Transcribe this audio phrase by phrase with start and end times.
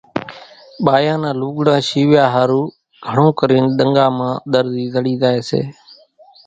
[0.85, 2.61] ٻايان نان لوڳڙان شيويا ۿارُو
[3.05, 5.61] گھڻون ڪرين ۮنڳا مان ۮرزي زڙي زائي سي